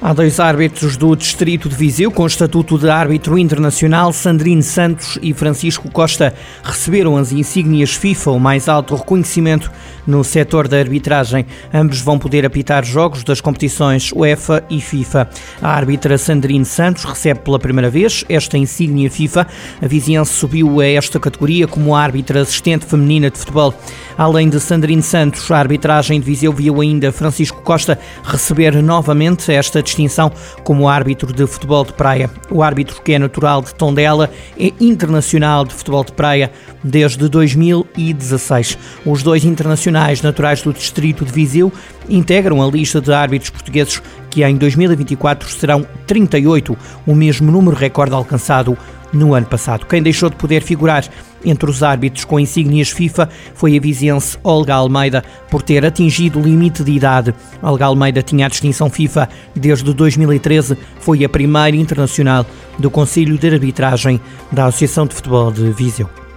Há 0.00 0.12
dois 0.12 0.38
árbitros 0.38 0.96
do 0.96 1.16
Distrito 1.16 1.68
de 1.68 1.74
Viseu 1.74 2.12
com 2.12 2.24
estatuto 2.24 2.78
de 2.78 2.88
árbitro 2.88 3.36
internacional, 3.36 4.12
Sandrine 4.12 4.62
Santos 4.62 5.18
e 5.20 5.34
Francisco 5.34 5.90
Costa, 5.90 6.32
receberam 6.62 7.16
as 7.16 7.32
insígnias 7.32 7.94
FIFA, 7.94 8.30
o 8.30 8.38
mais 8.38 8.68
alto 8.68 8.94
reconhecimento 8.94 9.68
no 10.06 10.22
setor 10.22 10.68
da 10.68 10.78
arbitragem. 10.78 11.44
Ambos 11.74 12.00
vão 12.00 12.16
poder 12.16 12.46
apitar 12.46 12.84
jogos 12.84 13.24
das 13.24 13.40
competições 13.40 14.12
UEFA 14.12 14.64
e 14.70 14.80
FIFA. 14.80 15.28
A 15.60 15.68
árbitra 15.68 16.16
Sandrine 16.16 16.64
Santos 16.64 17.02
recebe 17.02 17.40
pela 17.40 17.58
primeira 17.58 17.90
vez 17.90 18.24
esta 18.28 18.56
insígnia 18.56 19.10
FIFA. 19.10 19.48
A 19.82 19.86
vizinhança 19.86 20.32
subiu 20.32 20.80
a 20.80 20.86
esta 20.86 21.18
categoria 21.18 21.66
como 21.66 21.96
árbitra 21.96 22.40
assistente 22.40 22.86
feminina 22.86 23.30
de 23.30 23.38
futebol. 23.38 23.74
Além 24.16 24.48
de 24.48 24.60
Sandrine 24.60 25.02
Santos, 25.02 25.50
a 25.50 25.58
arbitragem 25.58 26.20
de 26.20 26.26
Viseu 26.26 26.52
viu 26.52 26.80
ainda 26.80 27.12
Francisco 27.12 27.60
Costa 27.62 27.98
receber 28.22 28.80
novamente 28.82 29.52
esta 29.52 29.82
distinção 29.88 30.30
como 30.62 30.88
árbitro 30.88 31.32
de 31.32 31.46
futebol 31.46 31.84
de 31.84 31.92
praia. 31.92 32.30
O 32.50 32.62
árbitro, 32.62 33.02
que 33.02 33.12
é 33.12 33.18
natural 33.18 33.62
de 33.62 33.74
Tondela, 33.74 34.30
é 34.58 34.72
internacional 34.80 35.64
de 35.64 35.74
futebol 35.74 36.04
de 36.04 36.12
praia 36.12 36.52
desde 36.84 37.28
2016. 37.28 38.78
Os 39.04 39.22
dois 39.22 39.44
internacionais 39.44 40.22
naturais 40.22 40.62
do 40.62 40.72
distrito 40.72 41.24
de 41.24 41.32
Viseu 41.32 41.72
integram 42.08 42.62
a 42.62 42.70
lista 42.70 43.00
de 43.00 43.12
árbitros 43.12 43.50
portugueses 43.50 44.02
que 44.30 44.44
em 44.44 44.56
2024 44.56 45.48
serão 45.48 45.86
38, 46.06 46.76
o 47.06 47.14
mesmo 47.14 47.50
número 47.50 47.76
recorde 47.76 48.14
alcançado 48.14 48.76
no 49.12 49.34
ano 49.34 49.46
passado. 49.46 49.86
Quem 49.86 50.02
deixou 50.02 50.30
de 50.30 50.36
poder 50.36 50.62
figurar 50.62 51.04
entre 51.44 51.70
os 51.70 51.82
árbitros 51.82 52.24
com 52.24 52.38
insígnias 52.38 52.90
FIFA 52.90 53.28
foi 53.54 53.76
a 53.76 53.80
viziense 53.80 54.38
Olga 54.42 54.74
Almeida, 54.74 55.24
por 55.50 55.62
ter 55.62 55.84
atingido 55.84 56.38
o 56.38 56.42
limite 56.42 56.82
de 56.82 56.92
idade. 56.92 57.34
Olga 57.62 57.86
Almeida 57.86 58.22
tinha 58.22 58.46
a 58.46 58.48
distinção 58.48 58.90
FIFA 58.90 59.28
desde 59.54 59.92
2013, 59.92 60.76
foi 61.00 61.24
a 61.24 61.28
primeira 61.28 61.76
internacional 61.76 62.44
do 62.78 62.90
Conselho 62.90 63.38
de 63.38 63.48
Arbitragem 63.48 64.20
da 64.50 64.66
Associação 64.66 65.06
de 65.06 65.14
Futebol 65.14 65.52
de 65.52 65.70
Viseu. 65.72 66.27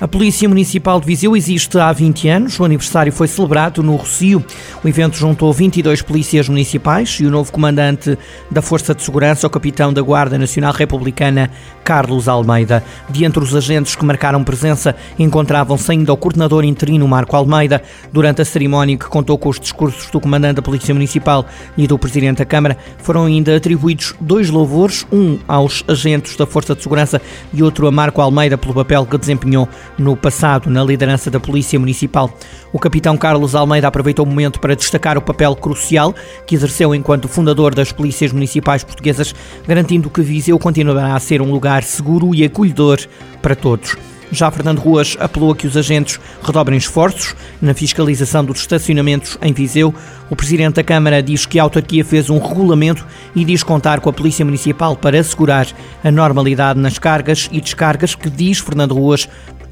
A 0.00 0.06
Polícia 0.06 0.48
Municipal 0.48 1.00
de 1.00 1.06
Viseu 1.06 1.36
existe 1.36 1.76
há 1.76 1.92
20 1.92 2.28
anos. 2.28 2.60
O 2.60 2.64
aniversário 2.64 3.12
foi 3.12 3.26
celebrado 3.26 3.82
no 3.82 3.96
Rocio. 3.96 4.44
O 4.84 4.86
evento 4.86 5.16
juntou 5.16 5.52
22 5.52 6.02
polícias 6.02 6.48
municipais 6.48 7.18
e 7.20 7.26
o 7.26 7.30
novo 7.32 7.50
comandante 7.50 8.16
da 8.48 8.62
Força 8.62 8.94
de 8.94 9.02
Segurança, 9.02 9.48
o 9.48 9.50
capitão 9.50 9.92
da 9.92 10.00
Guarda 10.00 10.38
Nacional 10.38 10.72
Republicana, 10.72 11.50
Carlos 11.82 12.28
Almeida. 12.28 12.84
De 13.10 13.24
entre 13.24 13.42
os 13.42 13.56
agentes 13.56 13.96
que 13.96 14.04
marcaram 14.04 14.44
presença, 14.44 14.94
encontravam-se 15.18 15.90
ainda 15.90 16.12
o 16.12 16.16
coordenador 16.16 16.62
interino 16.62 17.08
Marco 17.08 17.34
Almeida. 17.34 17.82
Durante 18.12 18.40
a 18.40 18.44
cerimónia, 18.44 18.96
que 18.96 19.06
contou 19.06 19.36
com 19.36 19.48
os 19.48 19.58
discursos 19.58 20.08
do 20.12 20.20
comandante 20.20 20.56
da 20.56 20.62
Polícia 20.62 20.94
Municipal 20.94 21.44
e 21.76 21.88
do 21.88 21.98
presidente 21.98 22.38
da 22.38 22.44
Câmara, 22.44 22.78
foram 22.98 23.24
ainda 23.24 23.56
atribuídos 23.56 24.14
dois 24.20 24.48
louvores, 24.48 25.04
um 25.10 25.40
aos 25.48 25.82
agentes 25.88 26.36
da 26.36 26.46
Força 26.46 26.76
de 26.76 26.84
Segurança 26.84 27.20
e 27.52 27.64
outro 27.64 27.88
a 27.88 27.90
Marco 27.90 28.20
Almeida 28.20 28.56
pelo 28.56 28.74
papel 28.74 29.04
que 29.04 29.18
desempenhou 29.18 29.68
no 29.98 30.16
passado 30.16 30.70
na 30.70 30.84
liderança 30.84 31.30
da 31.30 31.40
Polícia 31.40 31.78
Municipal. 31.78 32.32
O 32.72 32.78
capitão 32.78 33.16
Carlos 33.16 33.54
Almeida 33.54 33.88
aproveitou 33.88 34.24
o 34.24 34.28
momento 34.28 34.60
para 34.60 34.76
destacar 34.76 35.18
o 35.18 35.22
papel 35.22 35.56
crucial 35.56 36.14
que 36.46 36.54
exerceu 36.54 36.94
enquanto 36.94 37.28
fundador 37.28 37.74
das 37.74 37.92
Polícias 37.92 38.32
Municipais 38.32 38.84
Portuguesas, 38.84 39.34
garantindo 39.66 40.08
que 40.08 40.22
Viseu 40.22 40.58
continuará 40.58 41.14
a 41.14 41.20
ser 41.20 41.42
um 41.42 41.50
lugar 41.50 41.82
seguro 41.82 42.34
e 42.34 42.44
acolhedor 42.44 43.00
para 43.42 43.56
todos. 43.56 43.96
Já 44.30 44.50
Fernando 44.50 44.80
Ruas 44.80 45.16
apelou 45.18 45.52
a 45.52 45.56
que 45.56 45.66
os 45.66 45.76
agentes 45.76 46.20
redobrem 46.42 46.76
esforços 46.76 47.34
na 47.62 47.72
fiscalização 47.72 48.44
dos 48.44 48.60
estacionamentos 48.60 49.38
em 49.40 49.52
Viseu. 49.52 49.94
O 50.28 50.36
Presidente 50.36 50.74
da 50.74 50.84
Câmara 50.84 51.22
diz 51.22 51.46
que 51.46 51.58
a 51.58 51.62
autarquia 51.62 52.04
fez 52.04 52.28
um 52.28 52.38
regulamento 52.38 53.06
e 53.34 53.44
diz 53.44 53.62
contar 53.62 54.00
com 54.00 54.10
a 54.10 54.12
Polícia 54.12 54.44
Municipal 54.44 54.94
para 54.96 55.18
assegurar 55.18 55.66
a 56.04 56.10
normalidade 56.10 56.78
nas 56.78 56.98
cargas 56.98 57.48
e 57.50 57.60
descargas 57.60 58.14
que, 58.14 58.28
diz 58.28 58.58
Fernando 58.58 58.94
Ruas, 58.94 59.26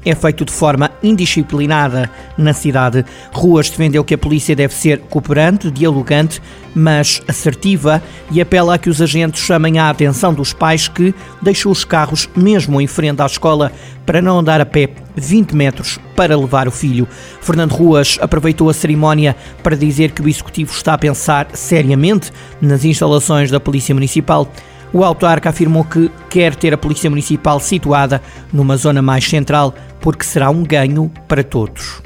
é 0.09 0.15
feito 0.15 0.45
de 0.45 0.53
forma 0.53 0.89
indisciplinada 1.03 2.09
na 2.37 2.53
cidade. 2.53 3.05
Ruas 3.31 3.69
defendeu 3.69 4.03
que 4.03 4.13
a 4.13 4.17
polícia 4.17 4.55
deve 4.55 4.73
ser 4.73 4.99
cooperante, 4.99 5.69
dialogante, 5.69 6.41
mas 6.73 7.21
assertiva 7.27 8.01
e 8.31 8.39
apela 8.39 8.75
a 8.75 8.77
que 8.77 8.89
os 8.89 9.01
agentes 9.01 9.41
chamem 9.43 9.79
a 9.79 9.89
atenção 9.89 10.33
dos 10.33 10.53
pais 10.53 10.87
que 10.87 11.13
deixam 11.41 11.71
os 11.71 11.83
carros 11.83 12.29
mesmo 12.35 12.79
em 12.79 12.87
frente 12.87 13.21
à 13.21 13.25
escola 13.25 13.71
para 14.05 14.21
não 14.21 14.39
andar 14.39 14.61
a 14.61 14.65
pé 14.65 14.89
20 15.15 15.53
metros 15.53 15.99
para 16.15 16.37
levar 16.37 16.67
o 16.67 16.71
filho. 16.71 17.07
Fernando 17.41 17.73
Ruas 17.73 18.17
aproveitou 18.21 18.69
a 18.69 18.73
cerimónia 18.73 19.35
para 19.61 19.75
dizer 19.75 20.11
que 20.11 20.21
o 20.21 20.29
executivo 20.29 20.71
está 20.71 20.93
a 20.93 20.97
pensar 20.97 21.49
seriamente 21.53 22.31
nas 22.61 22.85
instalações 22.85 23.51
da 23.51 23.59
Polícia 23.59 23.93
Municipal 23.93 24.49
o 24.93 25.03
autarca 25.03 25.49
afirmou 25.49 25.83
que 25.83 26.09
quer 26.29 26.55
ter 26.55 26.73
a 26.73 26.77
Polícia 26.77 27.09
Municipal 27.09 27.59
situada 27.59 28.21
numa 28.51 28.77
zona 28.77 29.01
mais 29.01 29.27
central, 29.27 29.73
porque 29.99 30.23
será 30.23 30.49
um 30.49 30.63
ganho 30.63 31.11
para 31.27 31.43
todos. 31.43 32.01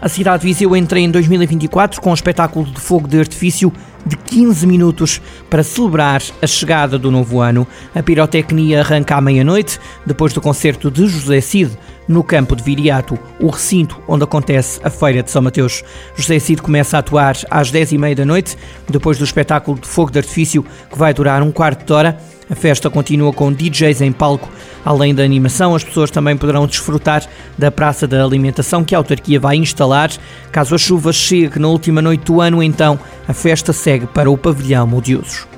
A 0.00 0.08
cidade 0.08 0.42
de 0.42 0.48
Viseu 0.48 0.76
entra 0.76 1.00
em 1.00 1.10
2024 1.10 2.00
com 2.00 2.10
um 2.10 2.14
espetáculo 2.14 2.66
de 2.66 2.80
fogo 2.80 3.08
de 3.08 3.18
artifício 3.18 3.72
de 4.04 4.16
15 4.16 4.66
minutos 4.66 5.20
para 5.50 5.64
celebrar 5.64 6.22
a 6.40 6.46
chegada 6.46 6.98
do 6.98 7.10
novo 7.10 7.40
ano. 7.40 7.66
A 7.94 8.02
pirotecnia 8.02 8.80
arranca 8.80 9.16
à 9.16 9.20
meia-noite, 9.20 9.80
depois 10.04 10.32
do 10.32 10.40
concerto 10.40 10.90
de 10.90 11.08
José 11.08 11.40
Cid 11.40 11.76
no 12.08 12.22
campo 12.22 12.54
de 12.54 12.62
Viriato, 12.62 13.18
o 13.40 13.48
recinto 13.48 14.00
onde 14.06 14.24
acontece 14.24 14.80
a 14.82 14.90
Feira 14.90 15.22
de 15.22 15.30
São 15.30 15.42
Mateus. 15.42 15.82
José 16.14 16.38
Cid 16.38 16.62
começa 16.62 16.96
a 16.96 17.00
atuar 17.00 17.36
às 17.50 17.70
10h30 17.70 18.14
da 18.14 18.24
noite, 18.24 18.56
depois 18.88 19.18
do 19.18 19.24
espetáculo 19.24 19.78
de 19.78 19.86
fogo 19.86 20.10
de 20.10 20.18
artifício 20.18 20.64
que 20.90 20.98
vai 20.98 21.12
durar 21.12 21.42
um 21.42 21.50
quarto 21.50 21.84
de 21.84 21.92
hora. 21.92 22.18
A 22.48 22.54
festa 22.54 22.88
continua 22.88 23.32
com 23.32 23.52
DJs 23.52 24.00
em 24.02 24.12
palco. 24.12 24.48
Além 24.84 25.12
da 25.12 25.24
animação, 25.24 25.74
as 25.74 25.82
pessoas 25.82 26.12
também 26.12 26.36
poderão 26.36 26.66
desfrutar 26.66 27.26
da 27.58 27.72
Praça 27.72 28.06
da 28.06 28.22
Alimentação 28.22 28.84
que 28.84 28.94
a 28.94 28.98
autarquia 28.98 29.40
vai 29.40 29.56
instalar. 29.56 30.10
Caso 30.52 30.74
a 30.74 30.78
chuva 30.78 31.12
chegue 31.12 31.58
na 31.58 31.66
última 31.66 32.00
noite 32.00 32.24
do 32.24 32.40
ano, 32.40 32.62
então 32.62 32.98
a 33.26 33.32
festa 33.32 33.72
segue 33.72 34.06
para 34.06 34.30
o 34.30 34.38
Pavilhão 34.38 34.86
Modiosos. 34.86 35.55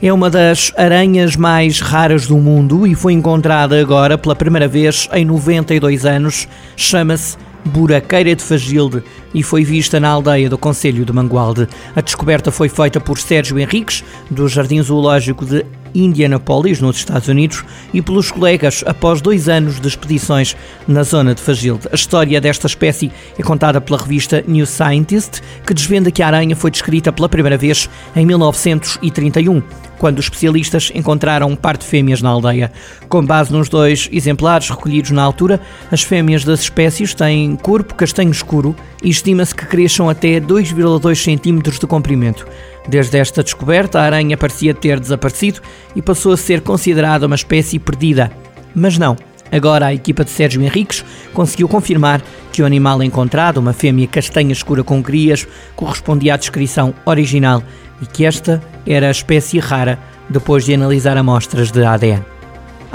É 0.00 0.12
uma 0.12 0.30
das 0.30 0.72
aranhas 0.76 1.34
mais 1.34 1.80
raras 1.80 2.24
do 2.28 2.36
mundo 2.38 2.86
e 2.86 2.94
foi 2.94 3.12
encontrada 3.12 3.80
agora 3.80 4.16
pela 4.16 4.36
primeira 4.36 4.68
vez 4.68 5.08
em 5.12 5.24
92 5.24 6.06
anos. 6.06 6.46
Chama-se 6.76 7.36
buraqueira 7.64 8.34
de 8.36 8.42
Fagilde 8.42 9.02
e 9.34 9.42
foi 9.42 9.64
vista 9.64 9.98
na 9.98 10.08
aldeia 10.08 10.48
do 10.48 10.56
Conselho 10.56 11.04
de 11.04 11.12
Mangualde. 11.12 11.66
A 11.96 12.00
descoberta 12.00 12.52
foi 12.52 12.68
feita 12.68 13.00
por 13.00 13.18
Sérgio 13.18 13.58
Henriques, 13.58 14.04
do 14.30 14.48
Jardim 14.48 14.80
Zoológico 14.80 15.44
de 15.44 15.66
Indianapolis, 15.94 16.80
nos 16.80 16.96
Estados 16.96 17.28
Unidos, 17.28 17.64
e 17.92 18.02
pelos 18.02 18.30
colegas 18.30 18.84
após 18.86 19.20
dois 19.20 19.48
anos 19.48 19.80
de 19.80 19.88
expedições 19.88 20.56
na 20.86 21.02
zona 21.02 21.34
de 21.34 21.42
Fagilde. 21.42 21.88
A 21.90 21.94
história 21.94 22.40
desta 22.40 22.66
espécie 22.66 23.10
é 23.38 23.42
contada 23.42 23.80
pela 23.80 23.98
revista 23.98 24.44
New 24.46 24.66
Scientist, 24.66 25.40
que 25.66 25.74
desvenda 25.74 26.10
que 26.10 26.22
a 26.22 26.26
aranha 26.26 26.56
foi 26.56 26.70
descrita 26.70 27.12
pela 27.12 27.28
primeira 27.28 27.56
vez 27.56 27.88
em 28.14 28.26
1931 28.26 29.62
quando 29.98 30.18
os 30.18 30.26
especialistas 30.26 30.90
encontraram 30.94 31.48
um 31.48 31.56
par 31.56 31.76
de 31.76 31.84
fêmeas 31.84 32.22
na 32.22 32.30
aldeia. 32.30 32.72
Com 33.08 33.24
base 33.24 33.52
nos 33.52 33.68
dois 33.68 34.08
exemplares 34.12 34.70
recolhidos 34.70 35.10
na 35.10 35.22
altura, 35.22 35.60
as 35.90 36.02
fêmeas 36.02 36.44
das 36.44 36.60
espécies 36.60 37.14
têm 37.14 37.56
corpo 37.56 37.94
castanho 37.94 38.30
escuro 38.30 38.74
e 39.02 39.10
estima-se 39.10 39.54
que 39.54 39.66
cresçam 39.66 40.08
até 40.08 40.40
2,2 40.40 41.24
cm 41.24 41.78
de 41.78 41.86
comprimento. 41.86 42.46
Desde 42.88 43.18
esta 43.18 43.42
descoberta, 43.42 44.00
a 44.00 44.04
aranha 44.04 44.36
parecia 44.36 44.72
ter 44.72 44.98
desaparecido 44.98 45.60
e 45.94 46.00
passou 46.00 46.32
a 46.32 46.36
ser 46.36 46.62
considerada 46.62 47.26
uma 47.26 47.36
espécie 47.36 47.78
perdida. 47.78 48.32
Mas 48.74 48.96
não. 48.96 49.16
Agora 49.50 49.86
a 49.86 49.94
equipa 49.94 50.24
de 50.24 50.30
Sérgio 50.30 50.62
Henriques 50.62 51.04
conseguiu 51.32 51.68
confirmar 51.68 52.22
que 52.52 52.62
o 52.62 52.66
animal 52.66 53.02
encontrado, 53.02 53.58
uma 53.58 53.72
fêmea 53.72 54.06
castanha 54.06 54.52
escura 54.52 54.82
com 54.82 55.02
crias, 55.02 55.46
correspondia 55.74 56.34
à 56.34 56.36
descrição 56.36 56.94
original 57.06 57.62
e 58.02 58.06
que 58.06 58.24
esta 58.24 58.62
era 58.86 59.08
a 59.08 59.10
espécie 59.10 59.58
rara 59.58 59.98
depois 60.28 60.64
de 60.64 60.74
analisar 60.74 61.16
amostras 61.16 61.70
de 61.70 61.84
ADN. 61.84 62.37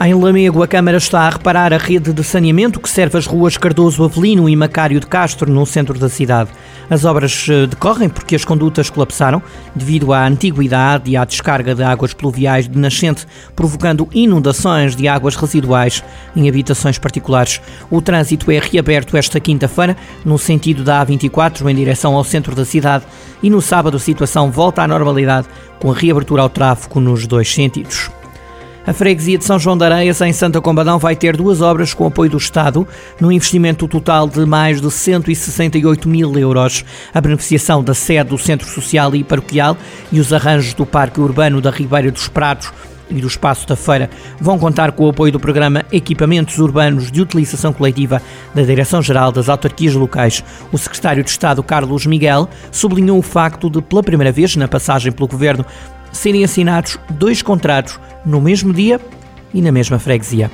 Em 0.02 0.12
Lamego, 0.16 0.64
a 0.64 0.68
Câmara 0.68 0.98
está 0.98 1.22
a 1.22 1.30
reparar 1.30 1.72
a 1.72 1.78
rede 1.78 2.12
de 2.12 2.24
saneamento 2.24 2.80
que 2.80 2.90
serve 2.90 3.16
as 3.16 3.28
ruas 3.28 3.58
Cardoso 3.58 4.04
Avelino 4.04 4.50
e 4.50 4.56
Macário 4.56 5.00
de 5.00 5.06
Castro, 5.06 5.52
no 5.52 5.68
centro 5.68 6.00
da 6.00 6.10
cidade. 6.10 6.50
As 6.90 7.06
obras 7.06 7.46
eh, 7.48 7.68
decorrem 7.68 8.10
porque 8.10 8.36
as 8.36 8.44
condutas 8.44 8.90
colapsaram 8.90 9.40
devido 9.76 10.12
à 10.12 10.26
antiguidade 10.26 11.12
e 11.12 11.16
à 11.16 11.24
descarga 11.24 11.76
de 11.76 11.84
águas 11.84 12.12
pluviais 12.12 12.68
de 12.68 12.76
nascente, 12.76 13.28
provocando 13.56 14.10
inundações 14.12 14.96
de 14.96 15.08
águas 15.08 15.36
residuais 15.36 16.04
em 16.36 16.50
habitações 16.50 16.98
particulares. 16.98 17.62
O 17.92 18.02
trânsito 18.02 18.50
é 18.50 18.58
reaberto 18.58 19.16
esta 19.16 19.40
quinta-feira, 19.40 19.96
no 20.26 20.40
sentido 20.40 20.84
da 20.84 21.06
A24, 21.06 21.70
em 21.70 21.76
direção 21.76 22.16
ao 22.16 22.24
centro 22.24 22.56
da 22.56 22.66
cidade, 22.66 23.06
e 23.44 23.50
no 23.50 23.62
sábado 23.62 23.98
a 23.98 24.00
situação 24.00 24.50
volta 24.50 24.82
à 24.82 24.88
normalidade, 24.88 25.48
com 25.80 25.92
a 25.92 25.96
reabertura 25.96 26.42
ao 26.42 26.50
tráfego 26.50 27.00
nos 27.00 27.28
dois 27.28 27.54
sentidos. 27.54 28.10
A 28.86 28.92
freguesia 28.92 29.38
de 29.38 29.46
São 29.46 29.58
João 29.58 29.78
de 29.78 29.86
Areias, 29.86 30.20
em 30.20 30.34
Santa 30.34 30.60
Combadão, 30.60 31.00
vai 31.00 31.16
ter 31.16 31.38
duas 31.38 31.62
obras 31.62 31.94
com 31.94 32.06
apoio 32.06 32.32
do 32.32 32.38
Estado, 32.38 32.86
num 33.18 33.32
investimento 33.32 33.88
total 33.88 34.28
de 34.28 34.46
mais 34.46 34.82
de 34.82 34.92
168 34.92 36.10
mil 36.10 36.38
euros. 36.38 36.84
A 37.14 37.22
beneficiação 37.22 37.82
da 37.82 37.94
sede 37.94 38.32
do 38.32 38.38
Centro 38.38 38.68
Social 38.68 39.16
e 39.16 39.24
Paroquial 39.24 39.78
e 40.12 40.20
os 40.20 40.34
arranjos 40.34 40.74
do 40.74 40.86
Parque 40.86 41.22
Urbano 41.22 41.62
da 41.62 41.72
Ribeira 41.72 42.12
dos 42.12 42.28
Prados 42.28 42.74
e 43.10 43.22
do 43.22 43.28
Espaço 43.28 43.66
da 43.66 43.78
Feira 43.78 44.10
vão 44.38 44.60
contar 44.60 44.92
com 44.92 45.06
o 45.06 45.10
apoio 45.10 45.32
do 45.32 45.40
programa 45.40 45.86
Equipamentos 45.90 46.60
Urbanos 46.60 47.10
de 47.10 47.22
Utilização 47.22 47.72
Coletiva 47.72 48.22
da 48.54 48.64
Direção-Geral 48.64 49.32
das 49.32 49.48
Autarquias 49.48 49.94
Locais. 49.94 50.44
O 50.74 50.78
secretário 50.78 51.24
de 51.24 51.30
Estado, 51.30 51.64
Carlos 51.64 52.06
Miguel, 52.06 52.50
sublinhou 52.70 53.18
o 53.18 53.22
facto 53.22 53.70
de, 53.70 53.82
pela 53.82 54.04
primeira 54.04 54.32
vez 54.32 54.58
na 54.58 54.68
passagem 54.68 55.10
pelo 55.14 55.30
Governo, 55.30 55.66
serem 56.12 56.44
assinados 56.44 57.00
dois 57.10 57.42
contratos 57.42 58.00
no 58.26 58.42
mesmo 58.42 58.74
dia 58.74 59.00
e 59.54 59.62
na 59.62 59.72
mesma 59.72 60.00
freguesia. 60.00 60.50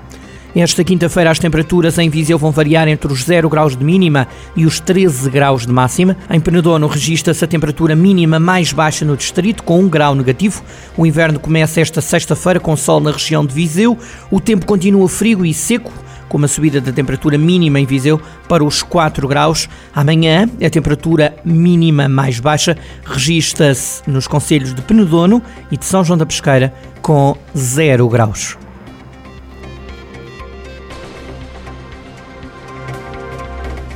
Esta 0.55 0.83
quinta-feira 0.83 1.29
as 1.29 1.37
temperaturas 1.37 1.99
em 1.99 2.09
Viseu 2.09 2.37
vão 2.37 2.51
variar 2.51 2.87
entre 2.87 3.11
os 3.13 3.23
0 3.23 3.47
graus 3.47 3.77
de 3.77 3.83
mínima 3.83 4.27
e 4.55 4.65
os 4.65 4.79
13 4.79 5.29
graus 5.29 5.65
de 5.65 5.71
máxima. 5.71 6.17
Em 6.27 6.39
Penedono 6.39 6.87
registra-se 6.87 7.45
a 7.45 7.47
temperatura 7.47 7.95
mínima 7.95 8.39
mais 8.39 8.73
baixa 8.73 9.05
no 9.05 9.15
distrito, 9.15 9.61
com 9.61 9.79
1 9.79 9.89
grau 9.89 10.15
negativo. 10.15 10.63
O 10.97 11.05
inverno 11.05 11.39
começa 11.39 11.79
esta 11.79 12.01
sexta-feira 12.01 12.59
com 12.59 12.75
sol 12.75 12.99
na 12.99 13.11
região 13.11 13.45
de 13.45 13.53
Viseu. 13.53 13.95
O 14.31 14.39
tempo 14.39 14.65
continua 14.65 15.07
frio 15.07 15.45
e 15.45 15.53
seco, 15.53 15.91
com 16.29 16.37
uma 16.37 16.47
subida 16.47 16.79
da 16.79 16.93
temperatura 16.93 17.37
mínima 17.37 17.79
em 17.79 17.85
Viseu 17.85 18.21
para 18.47 18.63
os 18.63 18.81
4 18.81 19.27
graus. 19.27 19.67
Amanhã, 19.93 20.47
a 20.63 20.69
temperatura 20.69 21.35
mínima 21.43 22.07
mais 22.07 22.39
baixa 22.39 22.77
registra-se 23.03 24.09
nos 24.09 24.27
concelhos 24.27 24.73
de 24.73 24.81
Penedono 24.81 25.41
e 25.69 25.75
de 25.75 25.83
São 25.83 26.03
João 26.03 26.17
da 26.17 26.25
Pesqueira, 26.25 26.73
com 27.01 27.35
0 27.57 28.07
graus. 28.07 28.57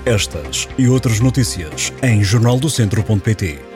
Estas 0.06 0.68
e 0.78 0.90
outras 0.90 1.22
notícias 1.22 1.94
em 2.02 2.22
jornaldocentro.pt. 2.22 3.73